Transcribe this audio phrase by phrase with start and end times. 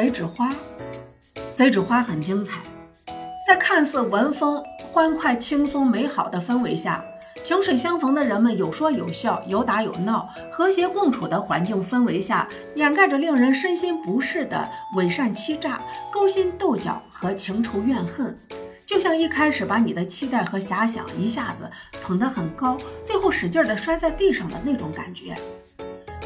[0.00, 0.48] 贼纸花，
[1.52, 2.62] 贼纸花很精彩，
[3.46, 7.04] 在看似文风欢快、轻松、美好的氛围下，
[7.44, 14.66] 萍水相逢的人们有说有笑、有打有闹，和谐共处的环境氛围下，掩盖着令人身心不适的
[14.96, 15.78] 伪善欺诈、
[16.10, 18.34] 勾心斗角和情仇怨恨。
[18.86, 21.70] 就像一开始把你的期待和遐想一下子
[22.02, 25.34] 捧得很高，最后使劲的摔在地上的那种感觉。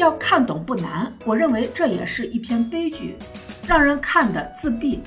[0.00, 3.16] 要看懂不难，我认为这也是一篇悲剧，
[3.68, 5.02] 让人看得自闭、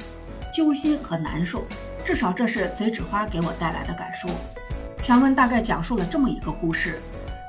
[0.53, 1.65] 揪心和难受。
[2.05, 4.29] 至少这是贼纸花给我带来的感受。
[5.01, 7.01] 全文大概讲述了这么一个故事：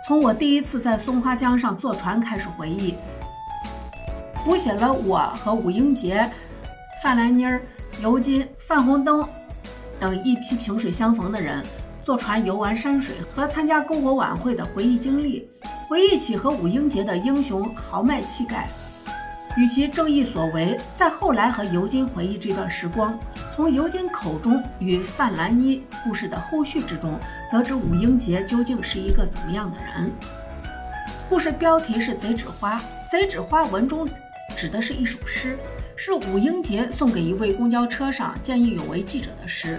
[0.06, 2.94] 从我第一次在松花江上坐船开始回忆，
[4.42, 6.26] 谱写了我和武英杰、
[7.02, 7.60] 范兰妮儿、
[8.00, 9.28] 尤金、范红灯。
[10.00, 11.62] 等一批萍水相逢的人，
[12.02, 15.46] 坐船游玩山水和参加篝火晚会的回忆经历，
[15.88, 18.68] 回忆起和武英杰的英雄豪迈气概，
[19.56, 20.80] 与其正义所为。
[20.92, 23.18] 在后来和尤金回忆这段时光，
[23.54, 27.18] 从尤金口中与范兰妮故事的后续之中，
[27.52, 30.10] 得知武英杰究竟是一个怎么样的人。
[31.28, 32.76] 故事标题是《贼纸花》，
[33.10, 34.08] 《贼纸花》文中
[34.56, 35.58] 指的是一首诗。
[35.96, 39.78] 是武英杰送给一位公交车上见义勇为记者的诗。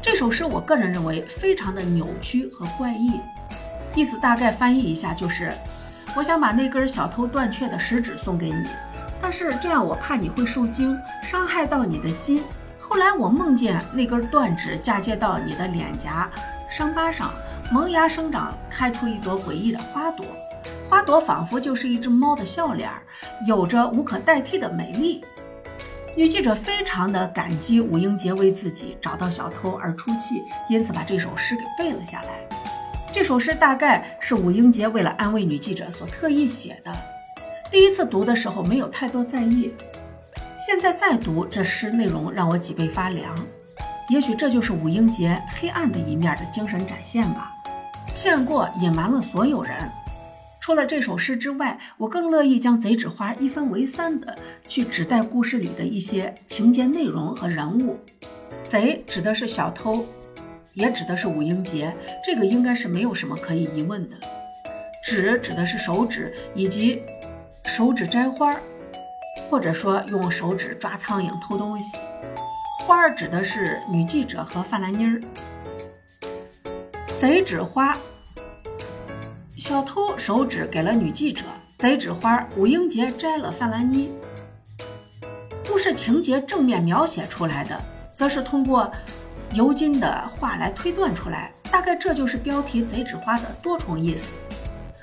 [0.00, 3.20] 这首诗，我个人认为非常的扭曲和怪异。
[3.94, 5.52] 意思大概翻译一下就是：
[6.16, 8.66] 我想把那根小偷断却的食指送给你，
[9.20, 12.42] 但是这样我怕你会受惊，伤害到你的心。
[12.78, 16.30] 后来我梦见那根断指嫁接到你的脸颊
[16.70, 17.30] 伤疤上，
[17.70, 20.26] 萌芽生长，开出一朵诡异的花朵。
[20.88, 22.90] 花朵仿佛就是一只猫的笑脸，
[23.46, 25.24] 有着无可代替的美丽。
[26.14, 32.71] 女记者非常的感激武英杰为自己找到小偷而出气，因此把这首诗给背了下来。
[33.12, 36.90] 这首诗大概是武英杰为了安慰女记者所特意写的。
[37.70, 39.70] 第一次读的时候没有太多在意，
[40.58, 43.36] 现在再读这诗内容让我脊背发凉。
[44.08, 47.52] 也许这就是武英杰黑暗的一面的精神展现吧，
[48.14, 49.74] 骗过隐瞒了所有人。
[50.58, 54.34] 除了这首诗之外，我更乐意将贼纸花一分为三的
[54.66, 57.98] 去指代故事里的一些情节内容和人物。
[58.62, 60.06] 贼指的是小偷，
[60.74, 61.94] 也指的是武英杰，
[62.24, 64.16] 这个应该是没有什么可以疑问的。
[65.04, 67.02] 指指的是手指以及
[67.64, 68.62] 手指摘花儿，
[69.50, 71.96] 或者说用手指抓苍蝇偷东西。
[72.80, 75.20] 花儿指的是女记者和范兰妮儿。
[77.16, 77.96] 贼纸花。
[79.58, 81.44] 小偷手指给了女记者，
[81.78, 84.10] 贼纸花武英杰摘了范兰妮。
[85.68, 87.80] 故事情节正面描写出来的，
[88.12, 88.90] 则是通过
[89.54, 91.52] 尤金的话来推断出来。
[91.70, 94.32] 大概这就是标题“贼纸花”的多重意思。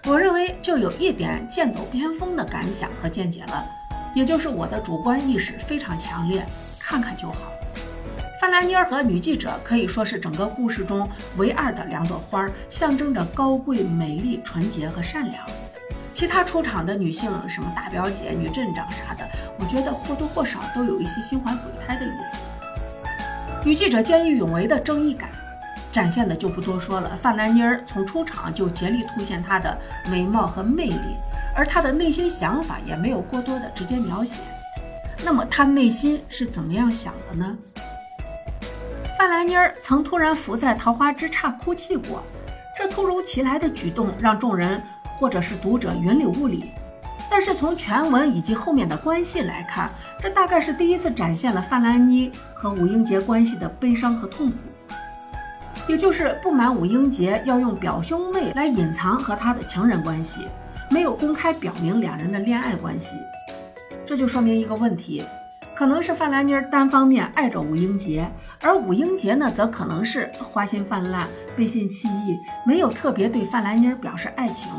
[0.06, 3.66] 我认为就有一点剑走偏锋的感想和见解了，
[4.14, 6.46] 也就是我的主观意识非常强烈，
[6.80, 7.52] 看看就好。
[8.40, 15.44] 范兰妮儿和女记者可以说是整个故事中唯二的两朵花，象征着高贵、美丽、纯洁和善良。
[16.14, 19.28] 其他出场的女性，什么大表姐、女镇长啥的，
[19.60, 22.38] 我觉得或多或少都有一些心怀鬼胎的意思。
[23.66, 25.30] 女记者见义勇为的正义感
[25.92, 27.16] 展现的就不多说了。
[27.22, 29.78] 范兰妮儿从出场就竭力凸显她的
[30.10, 31.18] 美貌和魅力，
[31.54, 34.40] 而她的内心想法也没有过多的直接描写。
[35.26, 37.58] 那么她内心是怎么样想的呢？
[39.18, 42.24] 范兰妮儿曾突然伏在桃花枝杈哭泣过，
[42.78, 44.82] 这突如其来的举动让众人
[45.18, 46.72] 或者是读者云里雾里。
[47.30, 54.56] 但是从全文以及后面的关系来看，这大概是第一次展现了范兰妮和武英杰关系的悲伤和痛苦，
[55.88, 60.48] 也就是不满武英杰要用表兄妹来隐藏和他的情人关系，
[60.90, 63.18] 没有公开表明两人的恋爱关系。
[64.06, 65.24] 这就说明一个问题。
[65.76, 68.30] 可能是范兰妮单方面爱着武英杰，
[68.62, 71.26] 而武英杰呢，则可能是花心泛滥、
[71.56, 74.70] 背信弃义，没有特别对范兰妮表示爱情。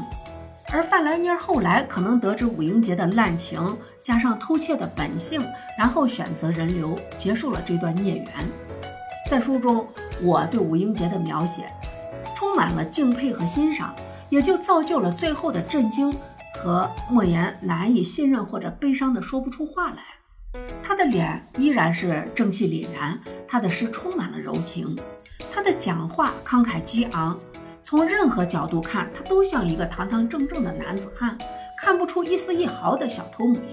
[0.73, 5.45] 而范兰妮后来可能得知武英杰的滥情，加上偷窃的本性，
[5.77, 8.27] 然后选择人流，结束了这段孽缘。
[9.29, 9.85] 在书中，
[10.23, 11.67] 我对武英杰的描写
[12.37, 13.95] 充满了敬佩和欣赏，
[14.29, 16.13] 也就造就了最后的震惊
[16.55, 19.99] 和莫言难以信任或者悲伤的说不出话来。
[20.83, 24.97] 他的脸依然是正气凛然，他的诗充满了柔情，
[25.53, 27.39] 他的讲话慷慨激昂，
[27.83, 31.37] 从任何角度看，他都像一个堂堂正正的男子汉，
[31.79, 33.65] 看不出一丝一毫的小偷模样。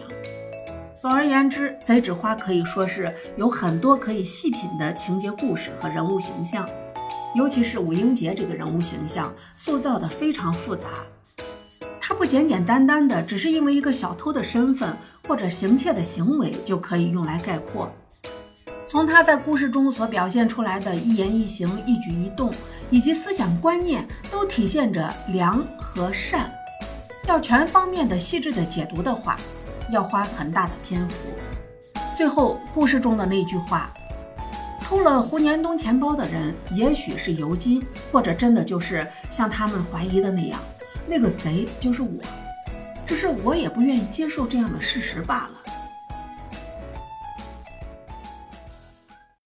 [1.00, 6.68] 总而言之，《贼纸花》可以说是有很多可以细品的情节故事和人物形象，
[7.36, 10.88] 尤其是武英杰这个人物形象塑造的非常复杂。
[12.02, 17.92] 他不简简单单的只是因为一个小偷的身份或者行窃的行为就可以用来概括。
[18.88, 22.50] 从他在故事中所表现出来的一言一行、一举一动，
[22.90, 26.50] 以及思想观念，都体现着良和善。
[27.28, 29.38] 要全方面的、细致的解读的话，
[29.92, 31.16] 要花很大的篇幅。
[32.16, 33.94] 最后，故事中的那句话
[34.82, 40.58] ：“偷了胡年东钱包的人，也许是尤金，或者真的就是像他们怀疑的那样，
[41.06, 42.22] 那个贼就是我。
[43.06, 45.52] 只是我也不愿意接受这样的事实罢了。”